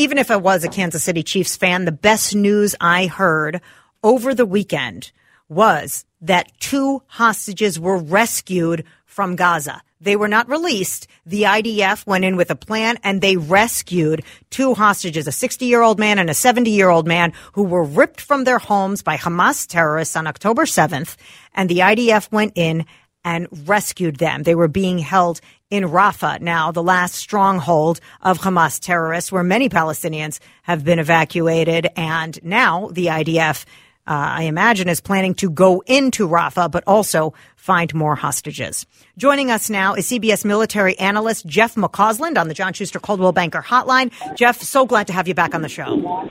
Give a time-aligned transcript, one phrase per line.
[0.00, 3.60] Even if I was a Kansas City Chiefs fan, the best news I heard
[4.02, 5.12] over the weekend
[5.46, 9.82] was that two hostages were rescued from Gaza.
[10.00, 11.06] They were not released.
[11.26, 15.82] The IDF went in with a plan and they rescued two hostages, a 60 year
[15.82, 19.18] old man and a 70 year old man who were ripped from their homes by
[19.18, 21.16] Hamas terrorists on October 7th.
[21.54, 22.86] And the IDF went in
[23.24, 24.42] and rescued them.
[24.42, 29.68] They were being held in Rafah, now the last stronghold of Hamas terrorists, where many
[29.68, 31.86] Palestinians have been evacuated.
[31.96, 33.64] And now the IDF,
[34.06, 38.84] uh, I imagine, is planning to go into Rafah, but also find more hostages.
[39.16, 43.62] Joining us now is CBS military analyst Jeff McCausland on the John Schuster Coldwell Banker
[43.62, 44.12] Hotline.
[44.36, 46.30] Jeff, so glad to have you back on the show.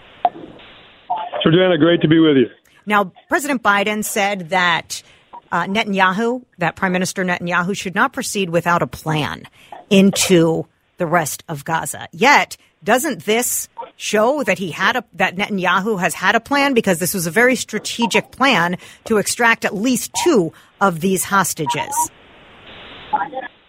[1.46, 2.48] Jordana, great to be with you.
[2.86, 5.04] Now, President Biden said that
[5.52, 9.44] uh, Netanyahu, that Prime Minister Netanyahu, should not proceed without a plan
[9.90, 10.66] into
[10.98, 12.08] the rest of Gaza.
[12.12, 17.00] Yet, doesn't this show that he had a that Netanyahu has had a plan because
[17.00, 21.94] this was a very strategic plan to extract at least two of these hostages?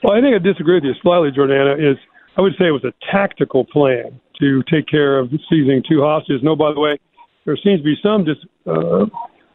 [0.02, 1.74] Well, I think I disagree with you slightly, Jordana.
[1.74, 1.98] Is
[2.36, 6.42] I would say it was a tactical plan to take care of seizing two hostages.
[6.42, 6.98] No, by the way,
[7.44, 9.06] there seems to be some just uh,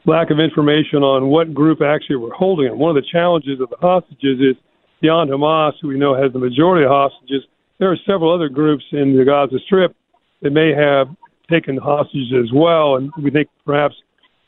[0.05, 2.77] lack of information on what group actually were holding them.
[2.77, 4.55] One of the challenges of the hostages is
[5.01, 7.43] beyond Hamas, who we know has the majority of hostages,
[7.79, 9.95] there are several other groups in the Gaza Strip
[10.41, 11.07] that may have
[11.49, 13.95] taken hostages as well, and we think perhaps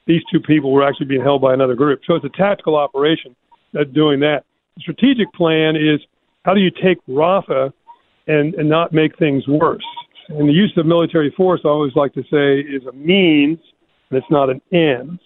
[0.05, 1.99] these two people were actually being held by another group.
[2.07, 3.35] So it's a tactical operation
[3.73, 4.45] that's doing that.
[4.75, 5.99] The strategic plan is
[6.45, 7.73] how do you take Rafah
[8.27, 9.83] and, and not make things worse?
[10.29, 13.59] And the use of military force, I always like to say, is a means,
[14.09, 15.19] and it's not an end.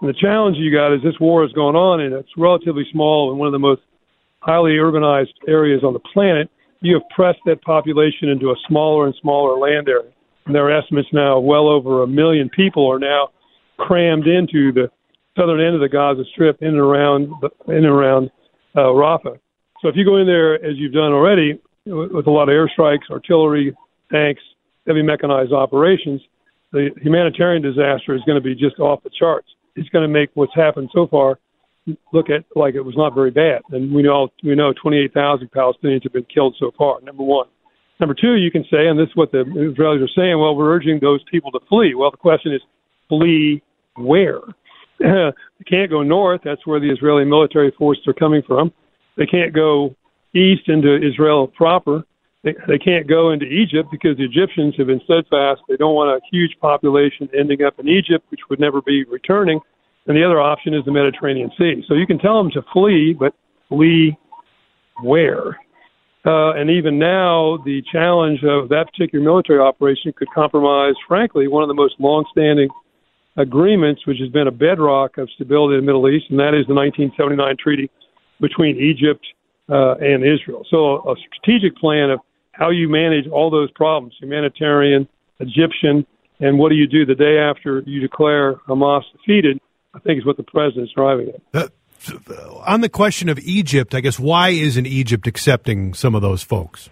[0.00, 3.32] And the challenge you got is this war is going on, and it's relatively small
[3.32, 3.80] in one of the most
[4.40, 6.50] highly urbanized areas on the planet.
[6.80, 10.12] You have pressed that population into a smaller and smaller land area.
[10.44, 13.30] And there are estimates now well over a million people are now
[13.78, 14.90] crammed into the
[15.36, 17.32] southern end of the Gaza Strip in and around
[17.66, 18.30] in and around
[18.76, 19.38] uh, Rafah.
[19.80, 23.10] So if you go in there as you've done already with a lot of airstrikes,
[23.10, 23.74] artillery,
[24.12, 24.42] tanks,
[24.86, 26.20] heavy mechanized operations,
[26.72, 30.30] the humanitarian disaster is going to be just off the charts is going to make
[30.34, 31.38] what's happened so far
[32.12, 33.62] look at like it was not very bad.
[33.70, 37.00] And we know we know 28,000 Palestinians have been killed so far.
[37.02, 37.46] Number one.
[37.98, 40.38] Number two, you can say, and this is what the Israelis are saying.
[40.38, 41.94] Well, we're urging those people to flee.
[41.94, 42.60] Well, the question is,
[43.08, 43.62] flee
[43.96, 44.40] where?
[44.98, 45.32] they
[45.66, 46.42] can't go north.
[46.44, 48.70] That's where the Israeli military forces are coming from.
[49.16, 49.96] They can't go
[50.34, 52.04] east into Israel proper.
[52.42, 55.62] They, they can't go into Egypt because the Egyptians have been steadfast.
[55.68, 59.60] They don't want a huge population ending up in Egypt, which would never be returning.
[60.06, 61.82] And the other option is the Mediterranean Sea.
[61.88, 63.34] So you can tell them to flee, but
[63.68, 64.16] flee
[65.02, 65.58] where?
[66.24, 71.62] Uh, and even now, the challenge of that particular military operation could compromise, frankly, one
[71.62, 72.68] of the most longstanding
[73.36, 76.66] agreements, which has been a bedrock of stability in the Middle East, and that is
[76.66, 77.90] the 1979 treaty
[78.40, 79.24] between Egypt
[79.68, 80.64] uh, and Israel.
[80.70, 82.20] So a strategic plan of
[82.52, 85.08] how you manage all those problems humanitarian,
[85.40, 86.06] Egyptian,
[86.40, 89.58] and what do you do the day after you declare Hamas defeated,
[89.94, 91.62] I think is what the president's driving at.
[91.62, 91.68] Uh,
[92.66, 96.90] on the question of Egypt, I guess why isn't Egypt accepting some of those folks?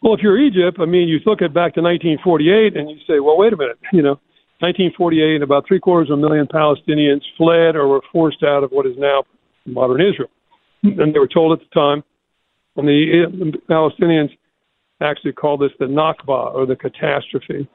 [0.00, 3.20] Well, if you're Egypt, I mean, you look at back to 1948 and you say,
[3.20, 4.20] well, wait a minute, you know,
[4.60, 8.86] 1948, about three quarters of a million Palestinians fled or were forced out of what
[8.86, 9.24] is now
[9.66, 10.30] modern Israel.
[10.82, 12.04] And they were told at the time
[12.78, 14.30] and uh, the Palestinians
[15.00, 17.68] actually called this the Nakba or the catastrophe.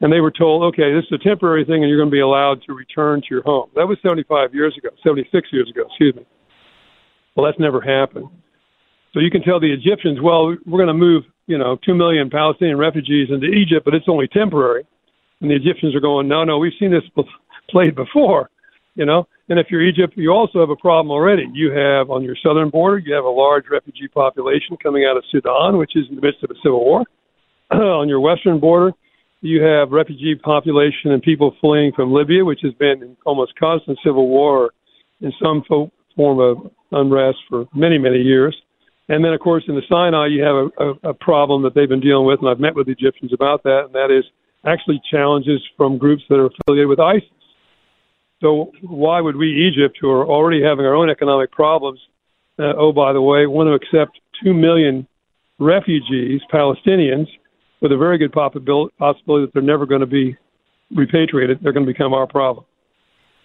[0.00, 2.20] And they were told, okay, this is a temporary thing and you're going to be
[2.20, 3.70] allowed to return to your home.
[3.74, 6.26] That was 75 years ago, 76 years ago, excuse me.
[7.34, 8.28] Well, that's never happened.
[9.12, 12.30] So you can tell the Egyptians, well, we're going to move, you know, 2 million
[12.30, 14.84] Palestinian refugees into Egypt, but it's only temporary.
[15.40, 17.04] And the Egyptians are going, no, no, we've seen this
[17.70, 18.50] played before,
[18.94, 19.26] you know.
[19.48, 21.46] And if you're Egypt, you also have a problem already.
[21.52, 25.24] You have on your southern border, you have a large refugee population coming out of
[25.30, 27.04] Sudan, which is in the midst of a civil war.
[27.70, 28.92] on your western border,
[29.42, 33.98] you have refugee population and people fleeing from Libya, which has been in almost constant
[34.02, 34.70] civil war
[35.20, 38.56] in some fo- form of unrest for many, many years.
[39.08, 41.88] And then, of course, in the Sinai, you have a, a, a problem that they've
[41.88, 44.24] been dealing with, and I've met with Egyptians about that, and that is
[44.64, 47.28] actually challenges from groups that are affiliated with ISIS.
[48.44, 51.98] So why would we, Egypt, who are already having our own economic problems,
[52.58, 55.08] uh, oh, by the way, want to accept 2 million
[55.58, 57.26] refugees, Palestinians,
[57.80, 60.36] with a very good possibility that they're never going to be
[60.94, 61.60] repatriated.
[61.62, 62.66] They're going to become our problem.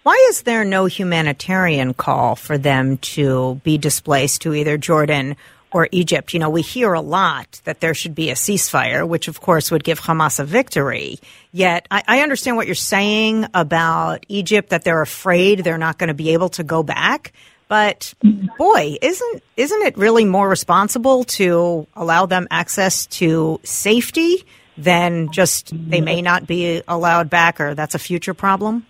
[0.02, 5.34] Why is there no humanitarian call for them to be displaced to either Jordan
[5.72, 6.32] or Egypt?
[6.32, 9.70] You know, we hear a lot that there should be a ceasefire, which of course
[9.70, 11.18] would give Hamas a victory.
[11.52, 16.08] Yet I, I understand what you're saying about Egypt, that they're afraid they're not going
[16.08, 17.32] to be able to go back.
[17.68, 18.14] But
[18.58, 24.44] boy, isn't isn't it really more responsible to allow them access to safety
[24.76, 28.86] than just they may not be allowed back or that's a future problem?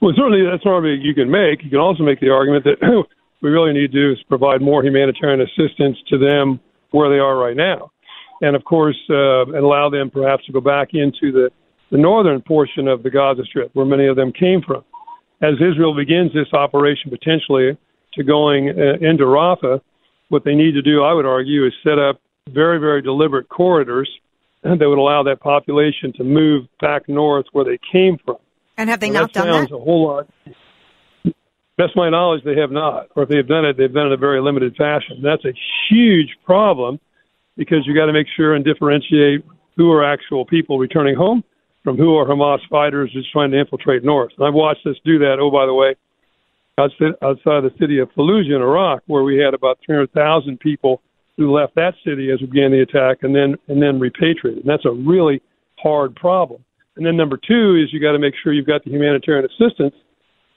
[0.00, 1.64] Well, certainly that's an argument you can make.
[1.64, 2.78] You can also make the argument that
[3.42, 6.60] we really need to do is provide more humanitarian assistance to them
[6.90, 7.90] where they are right now,
[8.40, 11.50] and of course, uh, and allow them perhaps to go back into the
[11.90, 14.82] the northern portion of the Gaza Strip, where many of them came from
[15.42, 17.76] as Israel begins this operation potentially
[18.14, 19.80] to going uh, into Rafah,
[20.28, 24.08] what they need to do, I would argue, is set up very, very deliberate corridors
[24.62, 28.36] that would allow that population to move back north where they came from.
[28.78, 30.28] And have they and not that done sounds a whole lot.
[31.82, 33.08] Best my knowledge, they have not.
[33.16, 35.20] Or if they have done it, they've done it in a very limited fashion.
[35.20, 35.52] That's a
[35.90, 37.00] huge problem
[37.56, 39.44] because you got to make sure and differentiate
[39.76, 41.42] who are actual people returning home
[41.82, 44.30] from who are Hamas fighters just trying to infiltrate north.
[44.38, 45.38] And I've watched us do that.
[45.40, 45.96] Oh, by the way,
[46.78, 51.02] outside, outside the city of Fallujah in Iraq, where we had about 300,000 people
[51.36, 54.64] who left that city as we began the attack, and then and then repatriated.
[54.64, 55.42] And that's a really
[55.80, 56.64] hard problem.
[56.94, 59.96] And then number two is you got to make sure you've got the humanitarian assistance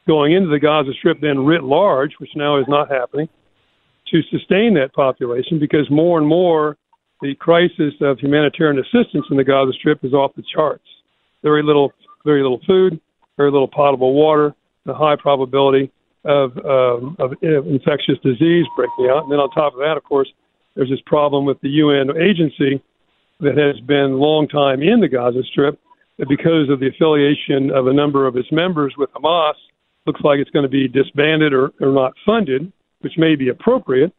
[0.08, 3.28] going into the Gaza Strip, then writ large, which now is not happening,
[4.12, 6.78] to sustain that population because more and more
[7.22, 10.86] the crisis of humanitarian assistance in the Gaza Strip is off the charts
[11.46, 11.94] very little,
[12.26, 13.00] very little food,
[13.38, 14.48] very little potable water,
[14.86, 15.92] and a high probability
[16.26, 19.24] of, um, of infectious disease breaking out.
[19.24, 20.28] And then on top of that, of course,
[20.76, 22.82] there's this problem with the UN agency
[23.40, 25.80] that has been long time in the Gaza Strip,
[26.30, 29.54] because of the affiliation of a number of its members with Hamas,
[30.06, 32.72] looks like it's going to be disbanded or, or not funded,
[33.02, 34.14] which may be appropriate.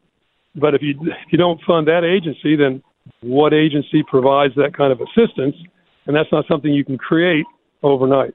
[0.55, 2.83] But if you if you don't fund that agency, then
[3.21, 5.57] what agency provides that kind of assistance?
[6.07, 7.47] and that's not something you can create
[7.83, 8.35] overnight.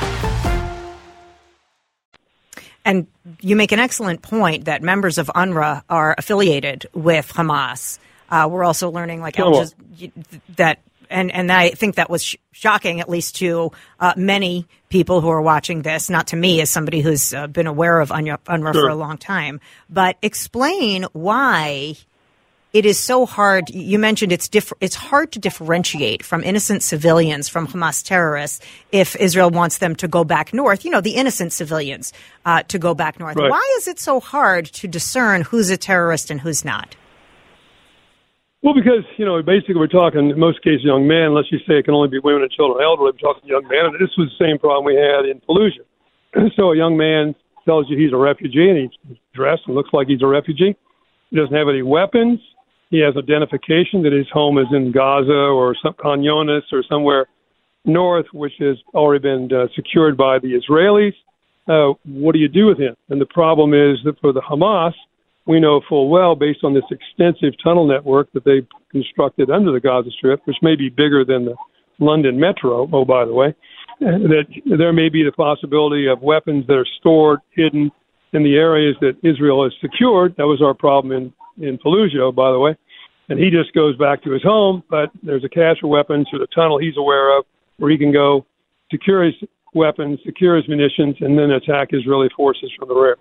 [2.83, 3.07] And
[3.41, 7.99] you make an excellent point that members of UNRWA are affiliated with Hamas.
[8.29, 9.35] Uh, we're also learning, like
[10.55, 10.79] that,
[11.09, 15.29] and and I think that was sh- shocking, at least to uh, many people who
[15.29, 16.09] are watching this.
[16.09, 18.83] Not to me, as somebody who's uh, been aware of UNRWA, UNRWA sure.
[18.85, 19.59] for a long time.
[19.89, 21.97] But explain why
[22.73, 23.69] it is so hard.
[23.69, 29.15] You mentioned it's diff- it's hard to differentiate from innocent civilians from Hamas terrorists if
[29.17, 30.85] Israel wants them to go back north.
[30.85, 32.13] You know, the innocent civilians
[32.45, 33.35] uh, to go back north.
[33.35, 33.49] Right.
[33.49, 36.95] Why is it so hard to discern who's a terrorist and who's not?
[38.63, 41.23] Well, because you know, basically, we're talking in most cases young men.
[41.23, 43.11] Unless you say it can only be women and children, elderly.
[43.11, 45.83] We're talking young men, and this was the same problem we had in Fallujah.
[46.55, 47.35] so a young man
[47.65, 50.77] tells you he's a refugee, and he's dressed and looks like he's a refugee.
[51.31, 52.39] He doesn't have any weapons.
[52.91, 57.25] He has identification that his home is in Gaza or some Khan or somewhere
[57.85, 61.13] north, which has already been uh, secured by the Israelis.
[61.67, 62.95] Uh, what do you do with him?
[63.09, 64.93] And the problem is that for the Hamas,
[65.47, 69.79] we know full well, based on this extensive tunnel network that they constructed under the
[69.79, 71.55] Gaza Strip, which may be bigger than the
[71.99, 73.55] London Metro, oh, by the way,
[73.99, 77.91] that there may be the possibility of weapons that are stored, hidden
[78.33, 80.35] in the areas that Israel has secured.
[80.37, 82.75] That was our problem in in Fallujah, by the way.
[83.29, 86.39] And he just goes back to his home, but there's a cache of weapons through
[86.39, 87.45] the tunnel he's aware of
[87.77, 88.45] where he can go
[88.91, 89.35] secure his
[89.73, 93.17] weapons, secure his munitions, and then attack Israeli forces from the rear.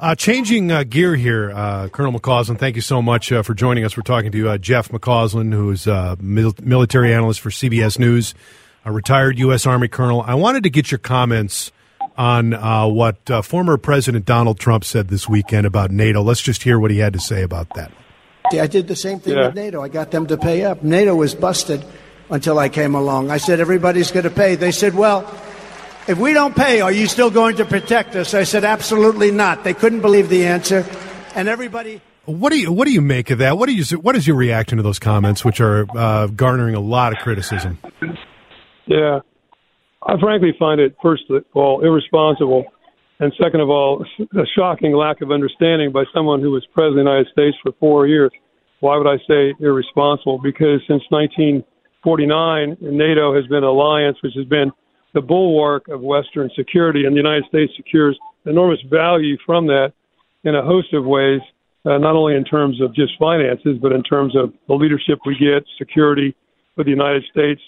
[0.00, 3.84] Uh, changing uh, gear here, uh, Colonel McCausland, thank you so much uh, for joining
[3.84, 3.96] us.
[3.96, 7.98] We're talking to uh, Jeff McCausland, who is a uh, mil- military analyst for CBS
[7.98, 8.34] News,
[8.84, 9.64] a retired U.S.
[9.64, 10.22] Army colonel.
[10.22, 11.70] I wanted to get your comments
[12.16, 16.22] on uh, what uh, former President Donald Trump said this weekend about NATO.
[16.22, 17.92] Let's just hear what he had to say about that.
[18.52, 19.46] I did the same thing yeah.
[19.46, 19.82] with NATO.
[19.82, 20.82] I got them to pay up.
[20.82, 21.84] NATO was busted
[22.28, 23.30] until I came along.
[23.30, 24.56] I said, everybody's going to pay.
[24.56, 25.20] They said, well,
[26.08, 28.34] if we don't pay, are you still going to protect us?
[28.34, 29.64] I said, absolutely not.
[29.64, 30.84] They couldn't believe the answer.
[31.34, 32.02] And everybody.
[32.24, 33.58] What do you What do you make of that?
[33.58, 36.80] What do you What is your reaction to those comments, which are uh, garnering a
[36.80, 37.78] lot of criticism?
[38.86, 39.20] Yeah,
[40.06, 42.64] I frankly find it first of all irresponsible,
[43.20, 47.04] and second of all, a shocking lack of understanding by someone who was president of
[47.04, 48.30] the United States for four years.
[48.80, 50.40] Why would I say irresponsible?
[50.42, 54.72] Because since 1949, NATO has been an alliance which has been
[55.14, 59.92] the bulwark of Western security, and the United States secures enormous value from that
[60.42, 61.40] in a host of ways,
[61.84, 65.36] uh, not only in terms of just finances, but in terms of the leadership we
[65.38, 66.34] get, security
[66.74, 67.60] for the United States,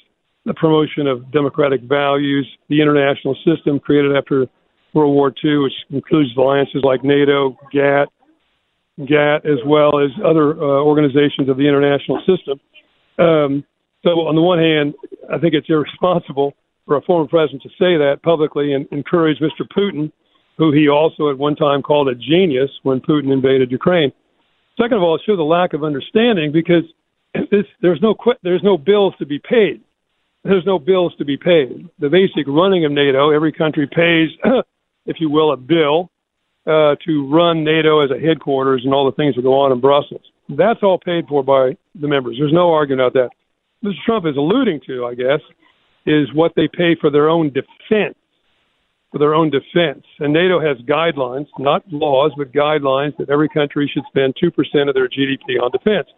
[0.45, 4.47] the promotion of democratic values, the international system created after
[4.93, 8.09] World War II, which includes alliances like NATO, GATT,
[9.07, 12.61] GATT, as well as other uh, organizations of the international system.
[13.19, 13.65] Um,
[14.03, 14.95] so, on the one hand,
[15.33, 16.53] I think it's irresponsible
[16.85, 19.67] for a former president to say that publicly and encourage Mr.
[19.77, 20.13] Putin
[20.57, 24.13] who he also at one time called a genius when Putin invaded Ukraine.
[24.81, 26.85] Second of all, it shows a lack of understanding because
[27.51, 29.81] this, there's no there's no bills to be paid.
[30.45, 31.89] There's no bills to be paid.
[31.99, 34.31] The basic running of NATO, every country pays,
[35.07, 36.11] if you will, a bill
[36.67, 39.81] uh, to run NATO as a headquarters and all the things that go on in
[39.81, 40.23] Brussels.
[40.49, 42.37] That's all paid for by the members.
[42.39, 43.31] There's no argument about that.
[43.89, 43.95] Mr.
[44.05, 45.41] Trump is alluding to, I guess,
[46.07, 48.17] is what they pay for their own defense
[49.15, 50.05] for their own defense.
[50.19, 54.51] And NATO has guidelines, not laws, but guidelines that every country should spend 2%
[54.89, 56.09] of their GDP on defense.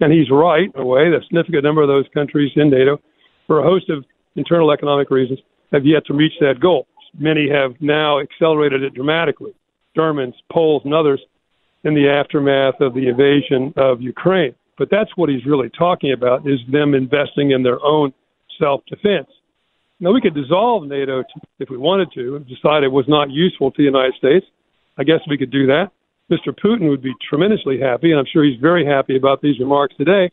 [0.00, 2.98] And he's right, in a way, a significant number of those countries in NATO,
[3.46, 5.38] for a host of internal economic reasons,
[5.72, 6.86] have yet to reach that goal.
[7.18, 9.54] Many have now accelerated it dramatically.
[9.94, 11.20] Germans, Poles, and others
[11.84, 14.54] in the aftermath of the invasion of Ukraine.
[14.78, 18.12] But that's what he's really talking about is them investing in their own
[18.58, 19.28] self-defense.
[19.98, 21.24] Now, we could dissolve NATO
[21.58, 24.44] if we wanted to, and decide it was not useful to the United States.
[24.98, 25.90] I guess we could do that.
[26.30, 26.48] Mr.
[26.48, 30.30] Putin would be tremendously happy, and I'm sure he's very happy about these remarks today.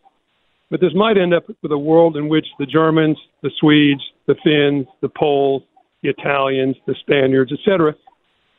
[0.69, 4.35] But this might end up with a world in which the Germans, the Swedes, the
[4.43, 5.63] Finns, the Poles,
[6.01, 7.95] the Italians, the Spaniards, etc.,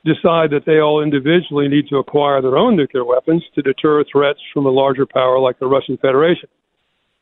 [0.04, 4.38] decide that they all individually need to acquire their own nuclear weapons to deter threats
[4.52, 6.49] from a larger power like the Russian Federation.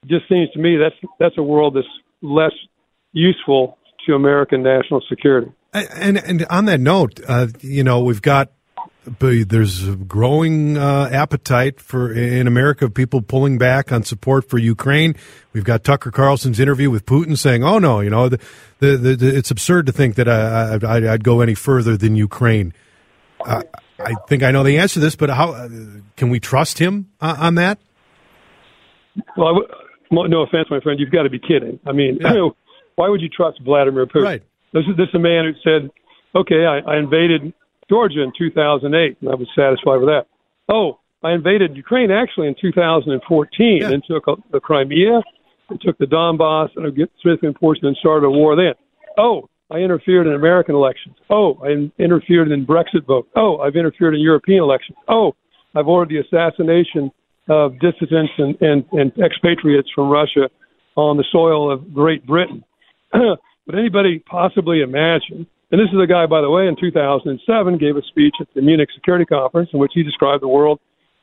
[0.02, 1.86] It just seems to me that's that's a world that's
[2.22, 2.52] less
[3.12, 5.52] useful to American national security.
[5.72, 8.52] And and on that note, uh, you know, we've got
[9.04, 14.58] there's a growing uh, appetite for in America of people pulling back on support for
[14.58, 15.16] Ukraine.
[15.52, 18.38] We've got Tucker Carlson's interview with Putin saying, "Oh no, you know, the,
[18.78, 22.72] the, the, it's absurd to think that I, would go any further than Ukraine."
[23.44, 23.62] Uh,
[23.98, 25.68] I think I know the answer to this, but how uh,
[26.16, 27.78] can we trust him uh, on that?
[29.36, 29.62] Well,
[30.10, 31.78] no offense, my friend, you've got to be kidding.
[31.86, 32.28] I mean, yeah.
[32.28, 32.56] you know,
[32.94, 34.22] why would you trust Vladimir Putin?
[34.22, 34.42] Right.
[34.72, 35.90] This is this is a man who said,
[36.34, 37.52] "Okay, I, I invaded
[37.88, 40.26] Georgia in 2008, and I was satisfied with that."
[40.68, 43.90] Oh, I invaded Ukraine actually in 2014 yeah.
[43.90, 45.20] and took the Crimea,
[45.68, 48.74] and took the Donbass, and a significant portion, and started a war then.
[49.18, 51.16] Oh, I interfered in American elections.
[51.30, 53.28] Oh, I interfered in Brexit vote.
[53.36, 54.98] Oh, I've interfered in European elections.
[55.08, 55.34] Oh,
[55.74, 57.10] I've ordered the assassination
[57.48, 60.50] of dissidents and, and, and expatriates from Russia
[60.96, 62.62] on the soil of Great Britain.
[63.14, 65.46] Would anybody possibly imagine?
[65.72, 68.60] And this is a guy, by the way, in 2007 gave a speech at the
[68.60, 70.78] Munich Security Conference in which he described the world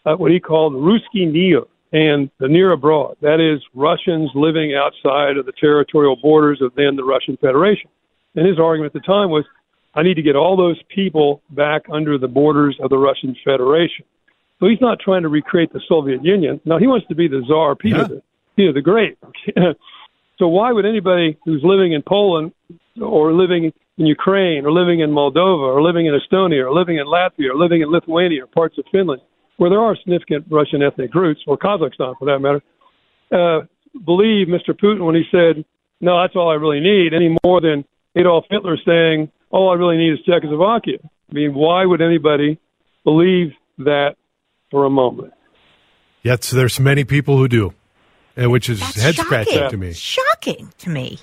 [0.06, 1.62] uh, what he called Ruski Mir
[1.94, 3.18] and the near abroad.
[3.22, 7.92] That is, Russians living outside of the territorial borders of then the Russian Federation.
[8.36, 9.46] And his argument at the time was,
[9.94, 14.06] I need to get all those people back under the borders of the Russian Federation.
[14.60, 16.60] So he's not trying to recreate the Soviet Union.
[16.66, 18.04] Now he wants to be the Tsar Peter, yeah.
[18.04, 18.22] the,
[18.56, 19.18] Peter the Great.
[20.40, 22.54] So why would anybody who's living in Poland
[23.00, 27.06] or living in Ukraine or living in Moldova or living in Estonia or living in
[27.06, 29.22] Latvia or living in Lithuania or parts of Finland,
[29.58, 32.62] where there are significant Russian ethnic roots, or Kazakhstan for that matter,
[33.32, 33.66] uh,
[34.06, 34.72] believe Mr.
[34.74, 35.66] Putin when he said,
[36.00, 37.84] no, that's all I really need, any more than
[38.16, 41.00] Adolf Hitler saying, all I really need is Czechoslovakia.
[41.04, 42.58] I mean, why would anybody
[43.04, 44.16] believe that
[44.72, 45.34] for a moment?
[46.24, 47.74] Yet there's many people who do.
[48.38, 49.92] Which is head scratching to me.
[49.92, 51.20] Shocking to me.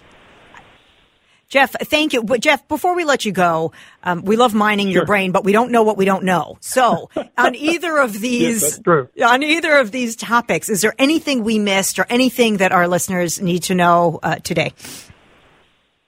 [1.49, 2.25] Jeff, thank you.
[2.25, 3.73] But Jeff, before we let you go,
[4.03, 4.95] um, we love mining sure.
[4.95, 6.59] your brain, but we don't know what we don't know.
[6.61, 11.59] So, on either of these, yes, on either of these topics, is there anything we
[11.59, 14.73] missed or anything that our listeners need to know uh, today?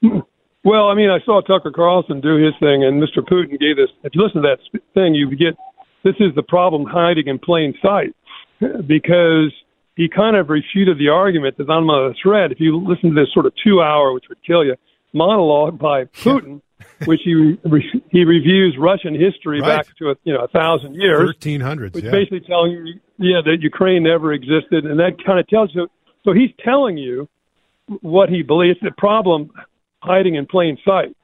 [0.02, 3.18] Well, I mean, I saw Tucker Carlson do his thing, and Mr.
[3.18, 3.90] Putin gave this.
[4.02, 5.56] If you listen to that thing, you get
[6.02, 8.14] this is the problem hiding in plain sight.
[8.60, 9.52] because
[9.96, 12.52] he kind of refuted the argument that I'm a threat.
[12.52, 14.74] If you listen to this sort of two hour, which would kill you,
[15.12, 16.60] monologue by Putin,
[17.06, 17.34] which he
[17.64, 19.78] re- he reviews Russian history Right.
[19.86, 21.94] back to a, you know a thousand years, 1300s.
[21.94, 22.10] which Yeah.
[22.10, 25.88] basically telling you, yeah, that Ukraine never existed, and that kind of tells you.
[26.24, 27.28] So he's telling you
[28.02, 28.78] what he believes.
[28.82, 29.50] The problem
[30.02, 31.14] hiding in plain sight.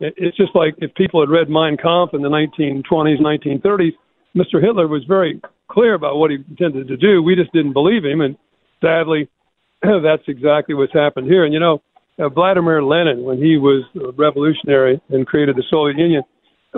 [0.00, 3.92] It, it's just like if people had read Mein Kampf in the 1920s, 1930s,
[4.36, 4.60] Mr.
[4.62, 7.22] Hitler was very clear about what he intended to do.
[7.22, 8.36] We just didn't believe him, and
[8.80, 9.28] sadly,
[9.82, 11.44] that's exactly what's happened here.
[11.44, 11.82] And you know,
[12.18, 16.22] uh, Vladimir Lenin, when he was a revolutionary and created the Soviet Union,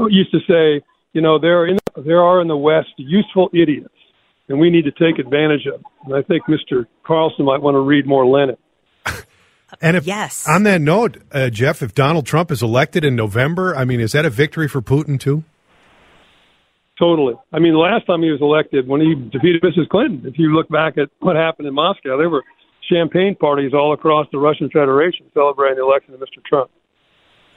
[0.08, 3.94] used to say, you know, there are in, there are in the West useful idiots,
[4.48, 5.80] and we need to take advantage of.
[5.80, 5.92] Them.
[6.06, 6.86] And I think Mr.
[7.06, 8.56] Carlson might want to read more Lenin.
[9.80, 10.46] And if, Yes.
[10.48, 14.12] on that note, uh, Jeff, if Donald Trump is elected in November, I mean, is
[14.12, 15.42] that a victory for Putin too?
[16.96, 17.34] Totally.
[17.52, 19.88] I mean, the last time he was elected, when he defeated Mrs.
[19.88, 22.44] Clinton, if you look back at what happened in Moscow, there were
[22.90, 26.44] champagne parties all across the Russian Federation celebrating the election of Mr.
[26.44, 26.70] Trump.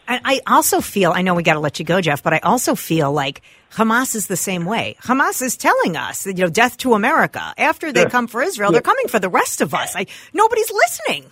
[0.09, 2.75] I also feel, I know we got to let you go, Jeff, but I also
[2.75, 3.41] feel like
[3.73, 4.95] Hamas is the same way.
[5.01, 7.53] Hamas is telling us that, you know, death to America.
[7.57, 8.09] After they Yeah.
[8.09, 9.97] come for Israel, they're coming for the rest of us.
[9.97, 11.25] I, nobody's listening.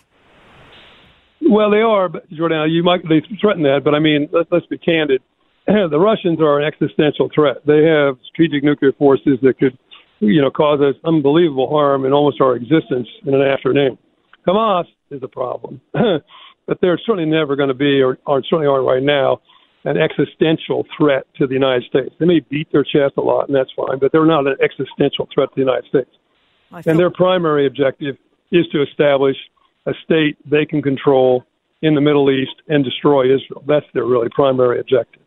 [1.41, 4.65] Well, they are, but Jordan, you might they threaten that, but I mean, let, let's
[4.65, 5.21] be candid.
[5.67, 7.65] the Russians are an existential threat.
[7.65, 9.77] They have strategic nuclear forces that could,
[10.19, 13.97] you know, cause us unbelievable harm in almost our existence in an afternoon.
[14.47, 18.87] Hamas is a problem, but they're certainly never going to be, or, or certainly aren't
[18.87, 19.41] right now,
[19.83, 22.13] an existential threat to the United States.
[22.19, 25.27] They may beat their chest a lot, and that's fine, but they're not an existential
[25.33, 26.09] threat to the United States.
[26.83, 28.17] Feel- And their primary objective
[28.51, 29.35] is to establish
[29.85, 31.45] a state they can control
[31.81, 33.63] in the Middle East and destroy Israel.
[33.67, 35.21] That's their really primary objective.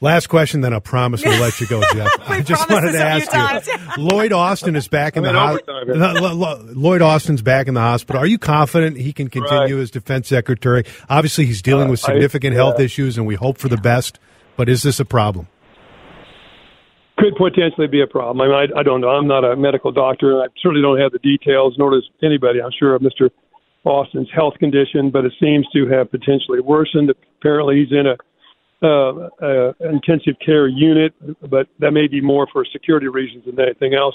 [0.00, 2.10] Last question, then I promise we'll let you go, Jeff.
[2.28, 3.66] I just wanted to this a few ask times.
[3.96, 4.02] you.
[4.04, 5.76] Lloyd Austin is back in I'm the in hospital.
[6.36, 6.74] overtime.
[6.74, 8.20] Lloyd Austin's back in the hospital.
[8.20, 9.82] Are you confident he can continue Right.
[9.82, 10.84] as defense secretary?
[11.08, 14.18] Obviously, he's dealing Uh, with I- significant health issues, and we hope for the best.
[14.56, 15.46] But is this a problem?
[17.16, 18.40] Could potentially be a problem.
[18.40, 19.08] I mean, I, I don't know.
[19.08, 22.60] I'm not a medical doctor, and I certainly don't have the details, nor does anybody,
[22.60, 23.30] I'm sure, of Mr.
[23.84, 27.10] Austin's health condition, but it seems to have potentially worsened.
[27.40, 28.16] Apparently, he's in a
[28.84, 31.14] uh, uh, intensive care unit,
[31.50, 34.14] but that may be more for security reasons than anything else.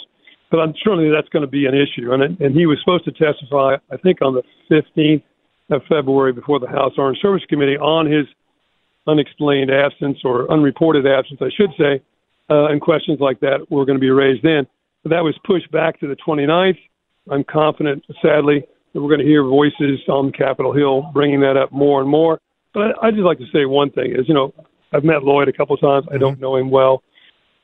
[0.51, 2.13] But I'm certainly that's going to be an issue.
[2.13, 5.23] And and he was supposed to testify, I think, on the 15th
[5.69, 8.25] of February before the House Armed Service Committee on his
[9.07, 12.01] unexplained absence or unreported absence, I should say,
[12.49, 14.67] uh, and questions like that were going to be raised then.
[15.03, 16.77] But that was pushed back to the 29th.
[17.31, 21.71] I'm confident, sadly, that we're going to hear voices on Capitol Hill bringing that up
[21.71, 22.39] more and more.
[22.73, 24.53] But I, I'd just like to say one thing is, you know,
[24.93, 26.05] I've met Lloyd a couple of times.
[26.11, 27.03] I don't know him well.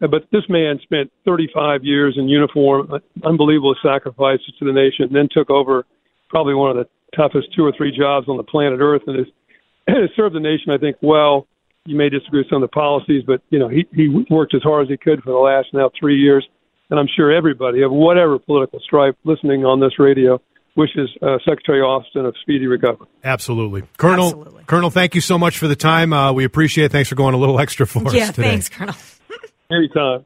[0.01, 5.05] Uh, But this man spent 35 years in uniform, uh, unbelievable sacrifices to the nation,
[5.05, 5.85] and then took over
[6.29, 9.27] probably one of the toughest two or three jobs on the planet Earth, and has,
[9.87, 11.47] has served the nation, I think, well.
[11.87, 14.63] You may disagree with some of the policies, but you know he he worked as
[14.63, 16.43] hard as he could for the last now three years,
[16.89, 20.41] and I'm sure everybody of whatever political stripe listening on this radio
[20.75, 23.07] wishes uh, Secretary Austin a speedy recovery.
[23.23, 24.27] Absolutely, Colonel.
[24.27, 24.63] Absolutely.
[24.65, 26.13] Colonel, thank you so much for the time.
[26.13, 26.85] Uh, we appreciate.
[26.85, 26.91] it.
[26.91, 28.49] Thanks for going a little extra for yeah, us today.
[28.49, 28.95] thanks, Colonel.
[29.71, 30.25] Anytime.